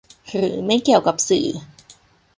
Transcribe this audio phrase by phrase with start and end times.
[0.31, 1.47] หรือไม่เกี่ยวกับสื่อ